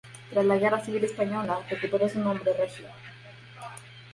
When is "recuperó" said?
1.69-2.09